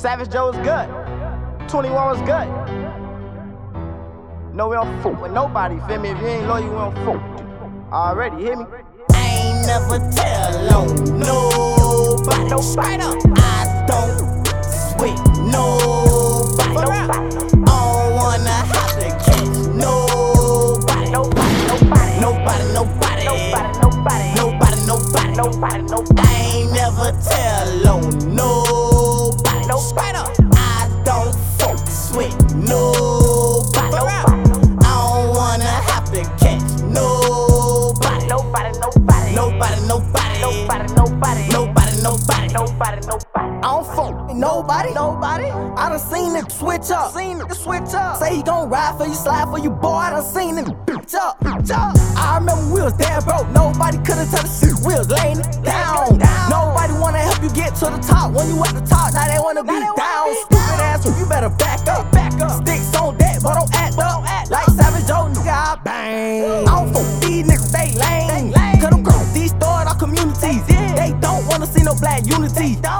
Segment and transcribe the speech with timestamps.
[0.00, 0.88] Savage Joe was good.
[1.68, 2.48] 21 was good.
[4.54, 6.08] No, we don't fuck with nobody, feel me?
[6.08, 7.92] If you ain't loyal, we don't fuck.
[7.92, 8.64] Already, hear me?
[9.12, 10.86] I ain't never tell on
[11.18, 12.48] nobody.
[12.48, 13.16] No straight up.
[13.36, 15.18] I don't sweat
[15.52, 16.09] nobody.
[40.50, 43.50] Nobody, nobody, nobody, nobody, nobody, nobody, nobody.
[43.60, 44.94] I don't fuck with nobody.
[44.94, 45.44] Nobody.
[45.44, 47.12] I done seen it switch up.
[47.12, 48.16] Seen it switch up.
[48.16, 49.88] Say he gon' ride for you, slide for you, boy.
[49.88, 51.96] I done seen it bitch up, bitch up.
[52.16, 53.46] I remember we was there, bro.
[53.52, 54.74] Nobody could've the shit.
[54.86, 56.18] We was laying it down.
[56.48, 58.32] Nobody wanna help you get to the top.
[58.32, 60.34] When you at the top, now they wanna be down.
[60.48, 61.79] Stupid ass, you better back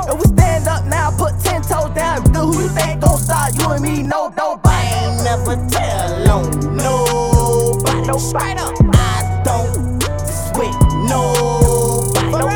[0.08, 2.22] If we stand up now, put ten toes down.
[2.24, 4.02] Nigga, who you think gon' stop you and me?
[4.02, 4.69] No, nobody.
[4.69, 8.06] I ain't never tell on nobody.
[8.06, 8.74] No straight up.
[8.94, 10.74] I don't sweat
[11.08, 12.34] nobody.
[12.34, 12.46] I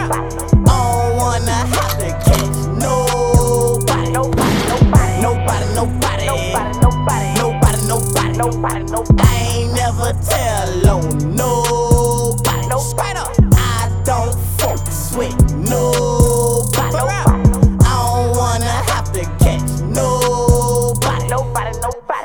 [0.64, 4.10] don't wanna have to catch nobody.
[4.12, 5.64] Nobody, nobody, nobody,
[6.26, 9.22] nobody, nobody, nobody, nobody, nobody, nobody.
[9.22, 9.24] I
[9.54, 11.02] ain't never tell on
[11.34, 12.66] nobody.
[12.68, 13.32] No straight up.
[13.54, 14.34] I don't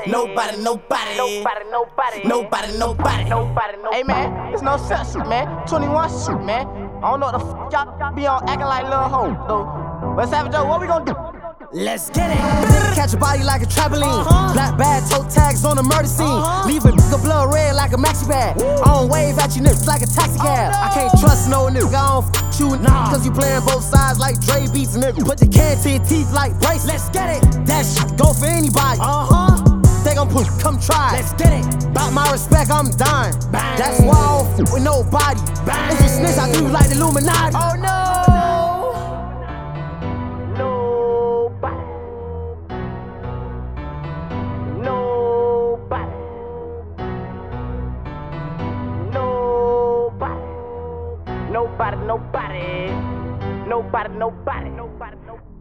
[0.09, 1.17] Nobody, nobody.
[1.17, 2.23] Nobody, nobody.
[2.27, 3.29] Nobody, nobody.
[3.29, 3.95] Nobody, nobody.
[3.95, 5.45] Hey, man, it's no censorship, man.
[5.67, 6.65] 21 shoot, man.
[7.03, 10.15] I don't know what the fuck y'all be on acting like little hoe, though.
[10.15, 11.15] But Savage Joe, what we gonna do?
[11.71, 12.37] Let's get it.
[12.95, 14.25] Catch a body like a trampoline.
[14.25, 14.53] Uh-huh.
[14.53, 16.25] Black bag, toe tags on the murder scene.
[16.25, 16.67] Uh-huh.
[16.67, 18.57] Leave a nigga blood red like a maxi bag.
[18.57, 18.65] Woo.
[18.65, 20.73] I don't wave at you niggas like a taxi cab.
[20.73, 20.85] Oh, no.
[20.85, 21.93] I can't trust no nigga.
[21.93, 23.11] I don't f you nah.
[23.11, 25.23] Cause you playing both sides like Dre beats nigga.
[25.23, 26.87] Put your can to your teeth like brace.
[26.87, 27.65] Let's get it.
[27.67, 28.99] That shit go for anybody.
[28.99, 29.68] Uh huh
[30.61, 31.11] come try.
[31.17, 31.93] Let's get it.
[31.93, 33.33] Bout my respect, I'm dying.
[33.51, 33.77] Bang.
[33.77, 35.39] That's why I don't f- with nobody.
[35.65, 35.91] Bang.
[35.91, 37.55] It's a snitch, I do like the Illuminati.
[37.55, 37.95] Oh no.
[40.57, 41.85] Nobody.
[44.83, 46.13] Nobody.
[51.51, 51.97] Nobody.
[51.97, 51.97] Nobody.
[53.67, 54.09] Nobody.
[54.17, 54.69] Nobody.
[54.69, 54.69] Nobody.
[54.69, 55.58] Nobody.